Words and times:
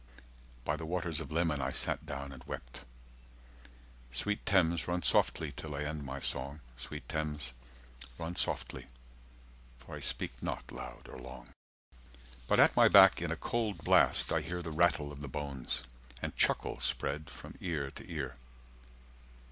By 0.65 0.77
the 0.77 0.85
waters 0.87 1.19
of 1.19 1.31
Leman 1.31 1.61
I 1.61 1.69
sat 1.69 2.07
down 2.07 2.31
and 2.31 2.43
wept... 2.45 2.85
Sweet 4.11 4.43
Thames, 4.47 4.87
run 4.87 5.03
softly 5.03 5.51
till 5.55 5.75
I 5.75 5.83
end 5.83 6.01
my 6.03 6.19
song, 6.19 6.59
Sweet 6.75 7.07
Thames, 7.07 7.53
run 8.17 8.35
softly, 8.35 8.87
for 9.77 9.95
I 9.95 9.99
speak 9.99 10.41
not 10.41 10.71
loud 10.71 11.07
or 11.07 11.19
long. 11.19 11.49
But 12.47 12.59
at 12.59 12.75
my 12.75 12.87
back 12.87 13.21
in 13.21 13.29
a 13.29 13.35
cold 13.37 13.83
blast 13.83 14.31
I 14.33 14.41
hear 14.41 14.63
The 14.63 14.71
rattle 14.71 15.11
of 15.11 15.21
the 15.21 15.27
bones, 15.27 15.83
and 16.19 16.35
chuckle 16.35 16.79
spread 16.79 17.29
from 17.29 17.53
ear 17.59 17.91
to 17.91 18.11
ear. 18.11 18.33